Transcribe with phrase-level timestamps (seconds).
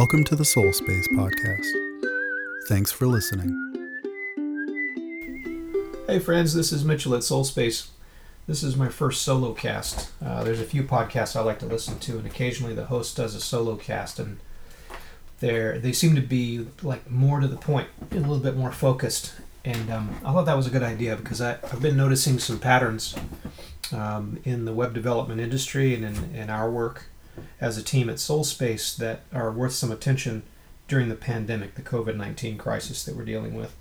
[0.00, 1.70] Welcome to the Solspace Podcast.
[2.68, 3.50] Thanks for listening.
[6.06, 7.88] Hey friends, this is Mitchell at Solspace.
[8.46, 10.10] This is my first solo cast.
[10.24, 13.34] Uh, there's a few podcasts I like to listen to, and occasionally the host does
[13.34, 14.38] a solo cast, and
[15.40, 19.34] they they seem to be like more to the point, a little bit more focused.
[19.66, 22.58] And um, I thought that was a good idea because I, I've been noticing some
[22.58, 23.14] patterns
[23.92, 27.10] um, in the web development industry and in, in our work
[27.60, 30.42] as a team at Solspace that are worth some attention
[30.88, 33.76] during the pandemic, the COVID 19 crisis that we're dealing with.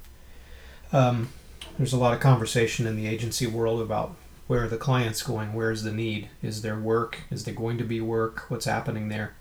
[0.92, 1.30] Um,
[1.78, 4.16] there's a lot of conversation in the agency world about
[4.48, 8.02] where the clients going, where's the need, is there work, is there going to be
[8.02, 9.36] work, what's happening there.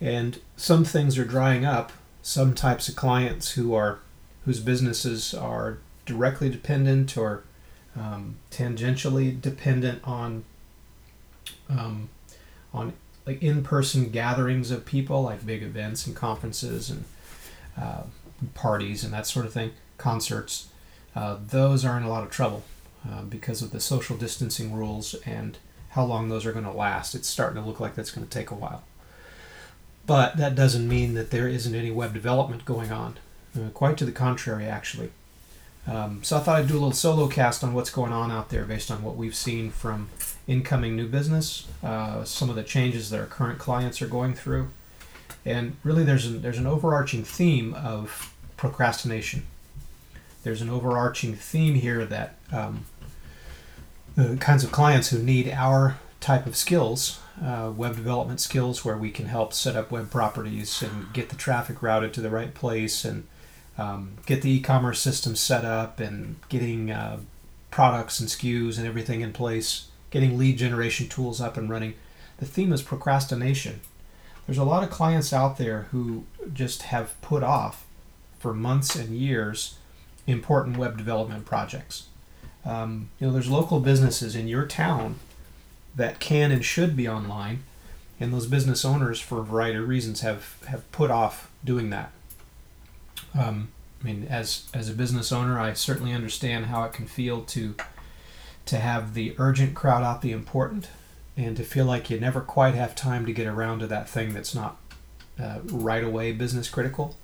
[0.00, 1.92] And some things are drying up.
[2.22, 4.00] Some types of clients who are
[4.44, 7.44] whose businesses are directly dependent or
[7.94, 10.44] um, tangentially dependent on
[11.68, 12.08] um,
[12.72, 12.94] on
[13.26, 17.04] like in-person gatherings of people, like big events and conferences and
[17.80, 18.02] uh,
[18.54, 20.68] parties and that sort of thing, concerts.
[21.14, 22.62] Uh, those are in a lot of trouble
[23.10, 25.58] uh, because of the social distancing rules and
[25.90, 27.14] how long those are going to last.
[27.14, 28.84] It's starting to look like that's going to take a while.
[30.06, 33.18] But that doesn't mean that there isn't any web development going on.
[33.56, 35.10] Uh, quite to the contrary, actually.
[35.86, 38.50] Um, so I thought I'd do a little solo cast on what's going on out
[38.50, 40.08] there based on what we've seen from
[40.46, 44.68] incoming new business, uh, some of the changes that our current clients are going through,
[45.44, 49.46] and really there's an, there's an overarching theme of procrastination.
[50.42, 52.86] There's an overarching theme here that um,
[54.16, 58.96] the kinds of clients who need our type of skills, uh, web development skills, where
[58.96, 62.54] we can help set up web properties and get the traffic routed to the right
[62.54, 63.26] place and
[63.80, 67.18] um, get the e-commerce system set up and getting uh,
[67.70, 71.94] products and SKUs and everything in place, getting lead generation tools up and running.
[72.36, 73.80] The theme is procrastination.
[74.46, 77.86] There's a lot of clients out there who just have put off
[78.38, 79.78] for months and years
[80.26, 82.08] important web development projects.
[82.66, 85.16] Um, you know, there's local businesses in your town
[85.96, 87.62] that can and should be online,
[88.18, 92.12] and those business owners, for a variety of reasons, have have put off doing that.
[93.38, 93.68] Um,
[94.00, 97.74] I mean, as as a business owner, I certainly understand how it can feel to
[98.66, 100.88] to have the urgent crowd out the important,
[101.36, 104.32] and to feel like you never quite have time to get around to that thing
[104.32, 104.76] that's not
[105.40, 107.16] uh, right away business critical.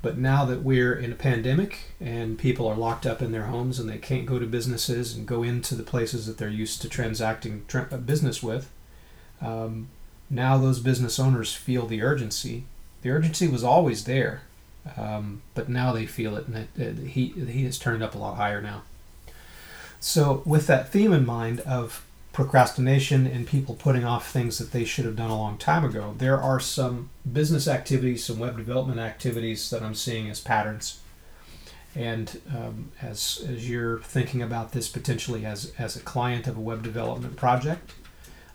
[0.00, 3.80] But now that we're in a pandemic and people are locked up in their homes
[3.80, 6.88] and they can't go to businesses and go into the places that they're used to
[6.88, 8.70] transacting tra- uh, business with,
[9.40, 9.88] um,
[10.30, 12.64] now those business owners feel the urgency.
[13.02, 14.42] The urgency was always there
[14.96, 18.18] um, but now they feel it, and it, it, heat heat has turned up a
[18.18, 18.82] lot higher now.
[20.00, 24.84] So, with that theme in mind of procrastination and people putting off things that they
[24.84, 29.00] should have done a long time ago, there are some business activities, some web development
[29.00, 31.00] activities that I'm seeing as patterns.
[31.96, 36.60] And um, as, as you're thinking about this potentially as, as a client of a
[36.60, 37.92] web development project,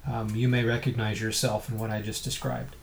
[0.09, 2.77] um, you may recognize yourself in what I just described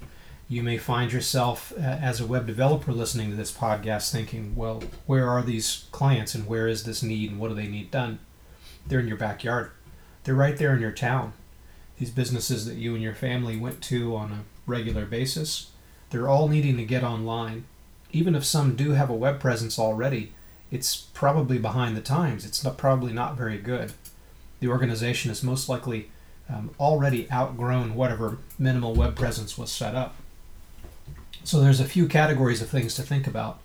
[0.51, 4.83] you may find yourself uh, as a web developer listening to this podcast thinking, well,
[5.07, 8.19] where are these clients and where is this need and what do they need done?
[8.85, 9.71] They're in your backyard.
[10.25, 11.35] They're right there in your town.
[11.99, 15.71] These businesses that you and your family went to on a regular basis,
[16.11, 17.65] they're all needing to get online.
[18.11, 20.33] Even if some do have a web presence already,
[20.73, 22.45] it's probably behind the times.
[22.45, 23.93] It's not, probably not very good.
[24.59, 26.11] The organization is most likely
[26.49, 30.17] um, already outgrown whatever minimal web presence was set up.
[31.45, 33.61] So there's a few categories of things to think about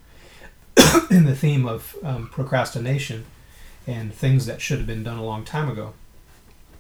[1.12, 3.26] in the theme of um, procrastination
[3.86, 5.94] and things that should have been done a long time ago.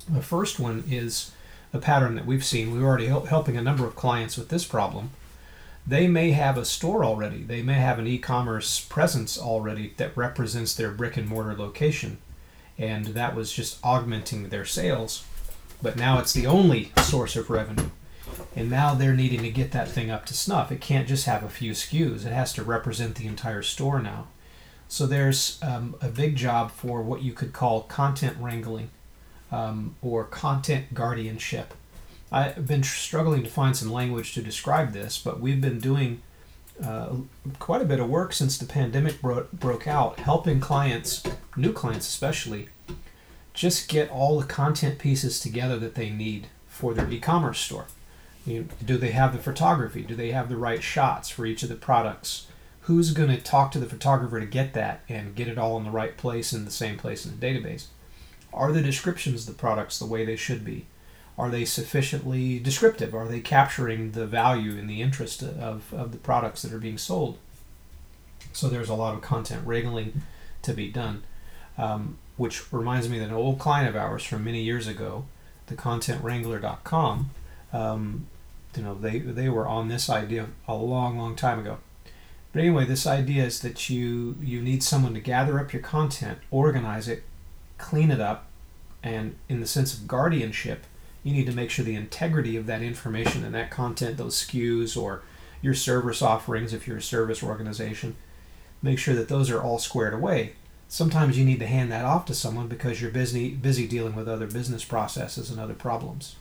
[0.09, 1.31] The first one is
[1.73, 2.71] a pattern that we've seen.
[2.71, 5.11] We're already help, helping a number of clients with this problem.
[5.85, 7.43] They may have a store already.
[7.43, 12.17] They may have an e-commerce presence already that represents their brick and mortar location,
[12.77, 15.25] and that was just augmenting their sales.
[15.81, 17.89] But now it's the only source of revenue
[18.55, 20.71] and now they're needing to get that thing up to snuff.
[20.71, 24.27] It can't just have a few SKUs, it has to represent the entire store now.
[24.87, 28.91] So there's um, a big job for what you could call content wrangling
[29.51, 31.73] um, or content guardianship.
[32.31, 36.21] I've been struggling to find some language to describe this, but we've been doing
[36.83, 37.15] uh,
[37.59, 41.23] quite a bit of work since the pandemic bro- broke out, helping clients,
[41.55, 42.69] new clients especially,
[43.53, 47.85] just get all the content pieces together that they need for their e commerce store.
[48.45, 50.03] You know, do they have the photography?
[50.03, 52.47] Do they have the right shots for each of the products?
[52.81, 55.83] Who's going to talk to the photographer to get that and get it all in
[55.83, 57.87] the right place in the same place in the database?
[58.53, 60.85] Are the descriptions of the products the way they should be?
[61.37, 63.13] Are they sufficiently descriptive?
[63.13, 66.97] Are they capturing the value and the interest of, of the products that are being
[66.97, 67.39] sold?
[68.53, 70.21] So there's a lot of content wrangling
[70.61, 71.23] to be done,
[71.77, 75.25] um, which reminds me that an old client of ours from many years ago,
[75.67, 77.31] the contentwrangler.com,
[77.73, 78.27] um,
[78.77, 81.77] you know, they, they were on this idea a long, long time ago.
[82.55, 86.39] But anyway, this idea is that you you need someone to gather up your content,
[86.51, 87.23] organize it,
[87.77, 88.47] clean it up,
[89.03, 90.85] and in the sense of guardianship,
[91.21, 94.95] you need to make sure the integrity of that information and that content, those SKUs
[94.95, 95.23] or
[95.61, 98.15] your service offerings if you're a service organization,
[98.81, 100.53] make sure that those are all squared away.
[100.87, 104.29] Sometimes you need to hand that off to someone because you're busy busy dealing with
[104.29, 106.37] other business processes and other problems.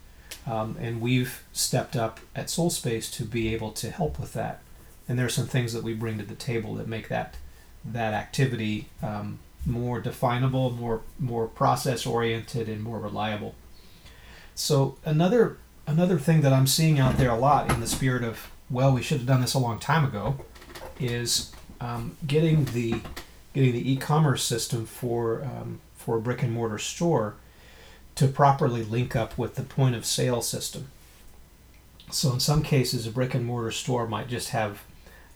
[0.46, 4.61] Um, and we've stepped up at Solspace to be able to help with that
[5.08, 7.37] and there are some things that we bring to the table that make that
[7.85, 13.55] that activity um, more definable, more more process oriented, and more reliable.
[14.55, 18.50] So another another thing that I'm seeing out there a lot in the spirit of
[18.70, 20.37] well, we should have done this a long time ago,
[20.99, 23.00] is um, getting the
[23.52, 27.35] getting the e-commerce system for um, for a brick and mortar store
[28.16, 30.88] to properly link up with the point of sale system.
[32.11, 34.84] So in some cases, a brick and mortar store might just have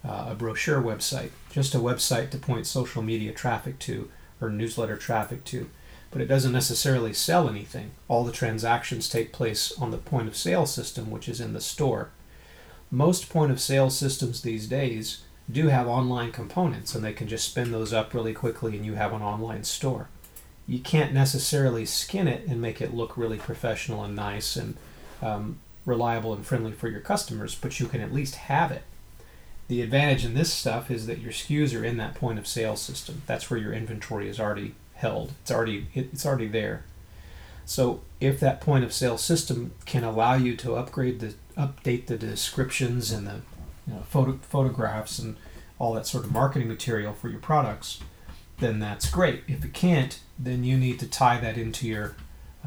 [0.04, 4.10] uh, a brochure website, just a website to point social media traffic to
[4.40, 5.68] or newsletter traffic to.
[6.10, 7.90] But it doesn't necessarily sell anything.
[8.06, 11.60] All the transactions take place on the point of sale system, which is in the
[11.60, 12.10] store.
[12.90, 17.48] Most point of sale systems these days do have online components, and they can just
[17.48, 20.08] spin those up really quickly, and you have an online store.
[20.68, 24.76] You can't necessarily skin it and make it look really professional and nice and
[25.20, 28.82] um, reliable and friendly for your customers, but you can at least have it
[29.68, 32.74] the advantage in this stuff is that your SKUs are in that point of sale
[32.74, 33.22] system.
[33.26, 35.32] That's where your inventory is already held.
[35.42, 36.84] It's already it's already there.
[37.66, 42.16] So if that point of sale system can allow you to upgrade the update the
[42.16, 43.40] descriptions and the
[43.86, 45.36] you know, photo, photographs and
[45.78, 48.00] all that sort of marketing material for your products,
[48.58, 49.42] then that's great.
[49.46, 52.16] If it can't, then you need to tie that into your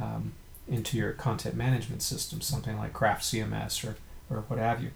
[0.01, 0.33] um,
[0.68, 3.97] into your content management system, something like Craft CMS or,
[4.29, 4.91] or what have you.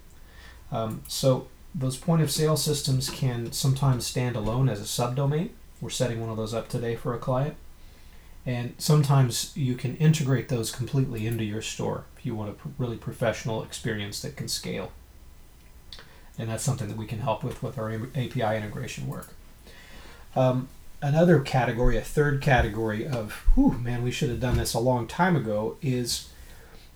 [0.71, 5.49] Um, so those point of sale systems can sometimes stand alone as a subdomain.
[5.81, 7.55] We're setting one of those up today for a client.
[8.45, 12.95] And sometimes you can integrate those completely into your store if you want a really
[12.95, 14.91] professional experience that can scale.
[16.37, 19.33] And that's something that we can help with with our API integration work.
[20.35, 20.69] Um,
[21.05, 25.07] another category, a third category of, whew, man, we should have done this a long
[25.07, 26.29] time ago, is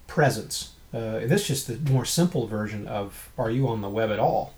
[0.08, 0.74] presence.
[0.94, 4.20] Uh, this is just the more simple version of are you on the web at
[4.20, 4.54] all?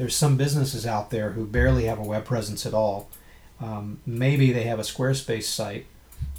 [0.00, 3.10] there's some businesses out there who barely have a web presence at all.
[3.60, 5.84] Um, maybe they have a Squarespace site,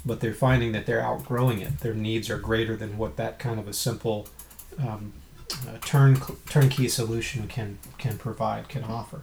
[0.04, 1.78] but they're finding that they're outgrowing it.
[1.78, 4.26] Their needs are greater than what that kind of a simple
[4.80, 5.12] um,
[5.82, 9.20] turn turnkey solution can can provide, can offer.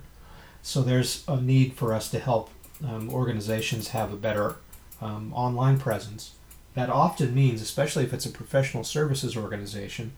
[0.62, 2.50] So there's a need for us to help
[2.88, 4.56] um, organizations have a better
[5.02, 6.32] um, online presence.
[6.76, 10.14] That often means, especially if it's a professional services organization,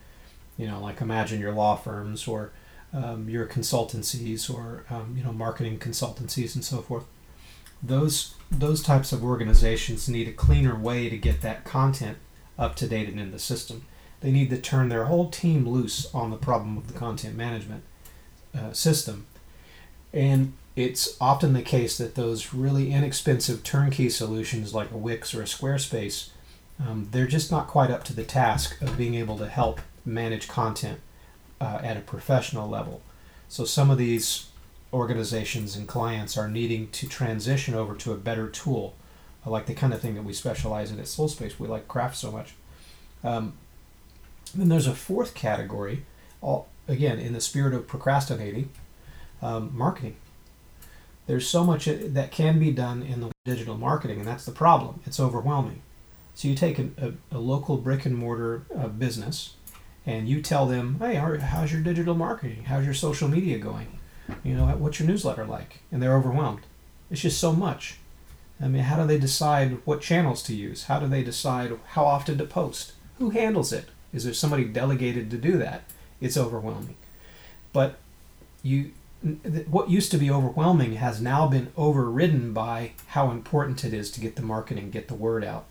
[0.58, 2.52] you know, like imagine your law firms or
[2.94, 7.06] um, your consultancies or um, you know marketing consultancies and so forth.
[7.82, 12.18] Those those types of organizations need a cleaner way to get that content
[12.60, 13.86] up to date and in the system.
[14.20, 17.84] They need to turn their whole team loose on the problem of the content management
[18.56, 19.26] uh, system,
[20.14, 25.42] and it's often the case that those really inexpensive turnkey solutions like a Wix or
[25.42, 26.30] a Squarespace,
[26.80, 30.48] um, they're just not quite up to the task of being able to help manage
[30.48, 31.00] content
[31.60, 33.02] uh, at a professional level.
[33.48, 34.48] So some of these
[34.94, 38.96] organizations and clients are needing to transition over to a better tool,
[39.46, 41.60] like the kind of thing that we specialize in at Solspace.
[41.60, 42.54] We like craft so much.
[43.24, 43.54] Um,
[44.54, 46.06] then there's a fourth category,
[46.42, 48.70] all again in the spirit of procrastinating,
[49.42, 50.16] um, marketing.
[51.28, 55.02] There's so much that can be done in the digital marketing, and that's the problem.
[55.06, 55.82] It's overwhelming.
[56.36, 59.56] So you take a, a, a local brick and mortar uh, business
[60.06, 62.64] and you tell them, hey, how's your digital marketing?
[62.66, 64.00] How's your social media going?
[64.44, 65.82] You know, what's your newsletter like?
[65.92, 66.62] And they're overwhelmed.
[67.12, 67.98] It's just so much.
[68.60, 70.86] I mean, how do they decide what channels to use?
[70.86, 72.94] How do they decide how often to post?
[73.20, 73.90] Who handles it?
[74.14, 75.84] Is there somebody delegated to do that?
[76.20, 76.96] It's overwhelming.
[77.74, 77.98] But
[78.64, 78.92] you,
[79.70, 84.20] what used to be overwhelming has now been overridden by how important it is to
[84.20, 85.66] get the marketing, get the word out,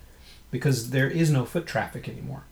[0.51, 2.45] because there is no foot traffic anymore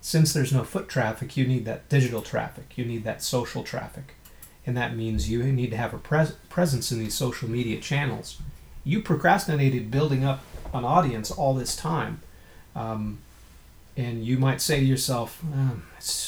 [0.00, 4.14] since there's no foot traffic, you need that digital traffic, you need that social traffic.
[4.66, 8.40] And that means you need to have a pres- presence in these social media channels.
[8.84, 12.20] You procrastinated building up an audience all this time.
[12.76, 13.18] Um,
[13.96, 15.80] and you might say to yourself, oh,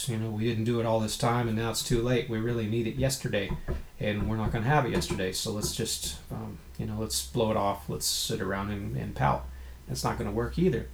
[0.06, 2.28] you know, we didn't do it all this time, and now it's too late.
[2.28, 3.50] We really need it yesterday,
[4.00, 5.30] and we're not going to have it yesterday.
[5.30, 7.88] So let's just, um, you know, let's blow it off.
[7.88, 9.46] Let's sit around and, and pout.
[9.86, 10.88] That's not going to work either.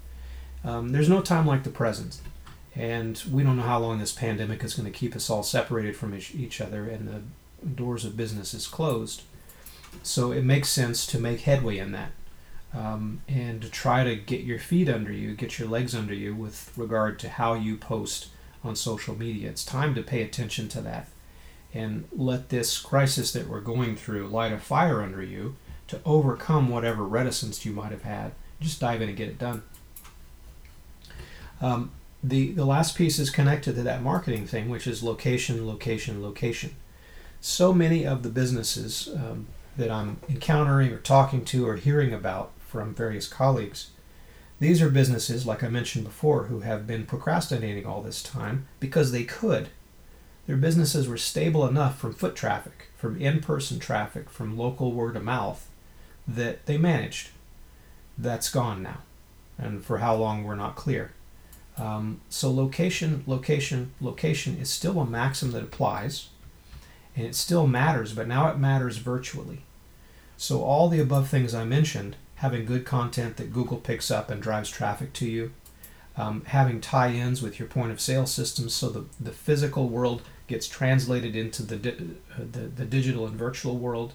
[0.64, 2.20] Um, there's no time like the present,
[2.74, 5.96] and we don't know how long this pandemic is going to keep us all separated
[5.96, 9.22] from each other, and the doors of business is closed.
[10.02, 12.10] So it makes sense to make headway in that
[12.74, 16.34] um, and to try to get your feet under you, get your legs under you
[16.34, 18.28] with regard to how you post
[18.64, 19.48] on social media.
[19.48, 21.08] It's time to pay attention to that
[21.74, 25.56] and let this crisis that we're going through light a fire under you
[25.88, 28.32] to overcome whatever reticence you might have had.
[28.60, 29.62] Just dive in and get it done.
[31.60, 31.92] Um,
[32.22, 36.74] the, the last piece is connected to that marketing thing, which is location, location, location.
[37.40, 39.46] So many of the businesses um,
[39.76, 43.90] that I'm encountering or talking to or hearing about from various colleagues.
[44.58, 49.12] These are businesses, like I mentioned before, who have been procrastinating all this time because
[49.12, 49.68] they could.
[50.46, 55.16] Their businesses were stable enough from foot traffic, from in person traffic, from local word
[55.16, 55.68] of mouth
[56.26, 57.30] that they managed.
[58.16, 58.98] That's gone now.
[59.58, 61.12] And for how long, we're not clear.
[61.76, 66.28] Um, so, location, location, location is still a maxim that applies,
[67.14, 69.62] and it still matters, but now it matters virtually.
[70.36, 74.42] So, all the above things I mentioned having good content that Google picks up and
[74.42, 75.52] drives traffic to you,
[76.16, 80.22] um, having tie ins with your point of sale systems so the, the physical world
[80.46, 81.90] gets translated into the, di-
[82.34, 84.14] uh, the, the digital and virtual world,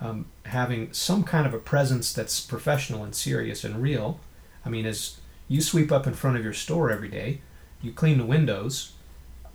[0.00, 4.20] um, having some kind of a presence that's professional and serious and real.
[4.64, 7.40] I mean, as you sweep up in front of your store every day,
[7.82, 8.92] you clean the windows.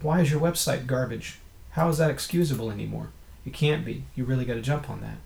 [0.02, 1.40] Why is your website garbage?
[1.72, 3.10] How is that excusable anymore?
[3.46, 4.04] It can't be.
[4.16, 5.18] You really got to jump on that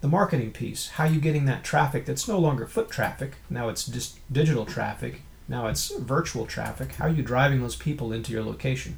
[0.00, 3.68] the marketing piece how are you getting that traffic that's no longer foot traffic now
[3.68, 8.32] it's just digital traffic now it's virtual traffic how are you driving those people into
[8.32, 8.96] your location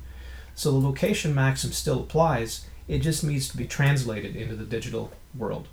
[0.59, 5.13] so the location maxim still applies it just needs to be translated into the digital
[5.37, 5.69] world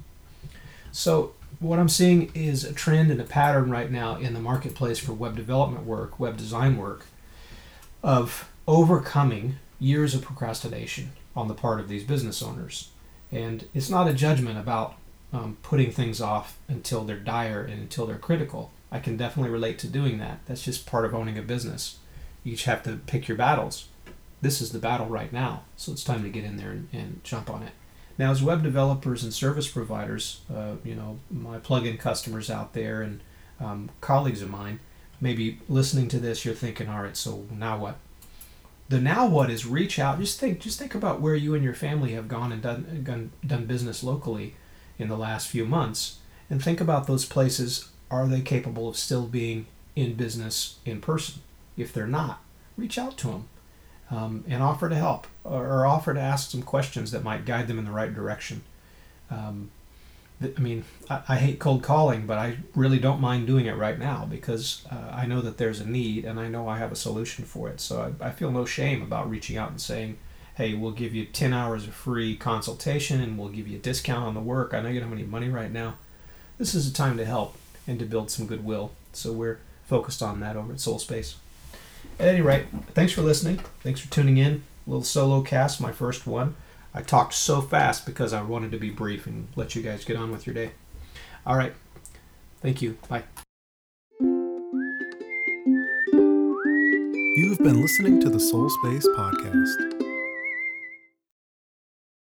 [0.91, 4.99] so what i'm seeing is a trend and a pattern right now in the marketplace
[4.99, 7.05] for web development work web design work
[8.03, 12.89] of overcoming years of procrastination on the part of these business owners
[13.31, 14.95] and it's not a judgment about
[15.35, 18.71] um, putting things off until they're dire and until they're critical.
[18.91, 20.39] I can definitely relate to doing that.
[20.45, 21.97] That's just part of owning a business.
[22.43, 23.87] You each have to pick your battles.
[24.41, 27.21] This is the battle right now, so it's time to get in there and, and
[27.23, 27.73] jump on it.
[28.17, 33.01] Now, as web developers and service providers, uh, you know, my plugin customers out there
[33.01, 33.21] and
[33.59, 34.79] um, colleagues of mine,
[35.19, 37.97] maybe listening to this, you're thinking, all right, so now what?
[38.87, 40.19] The now what is reach out.
[40.19, 43.31] Just think, just think about where you and your family have gone and done done,
[43.45, 44.55] done business locally
[44.97, 49.25] in the last few months and think about those places are they capable of still
[49.25, 49.65] being
[49.95, 51.41] in business in person
[51.77, 52.41] if they're not
[52.77, 53.47] reach out to them
[54.11, 57.67] um, and offer to help or, or, offer to ask some questions that might guide
[57.67, 58.61] them in the right direction
[59.31, 59.71] um,
[60.41, 63.97] I mean, I, I, hate cold calling, but I really don't mind doing it right
[63.97, 66.95] now because uh, I know that there's a need and I know I have a
[66.95, 67.79] solution for it.
[67.79, 70.17] So I, I feel no shame about reaching out and saying,
[70.55, 74.25] hey, we'll give you 10 hours of free consultation and we'll give you a discount
[74.25, 74.73] on the work.
[74.73, 75.95] I know you don't have any money right now.
[76.57, 77.57] This is a time to help
[77.87, 78.91] and to build some goodwill.
[79.13, 81.35] So we're focused on that over at Solspace.
[82.19, 83.59] At any rate, thanks for listening.
[83.81, 84.63] Thanks for tuning in.
[84.85, 86.55] A little solo cast, my first one.
[86.93, 90.15] I talked so fast because I wanted to be brief and let you guys get
[90.15, 90.71] on with your day.
[91.45, 91.73] All right.
[92.61, 92.97] Thank you.
[93.09, 93.23] Bye.
[97.37, 100.04] You've been listening to the Solspace Podcast.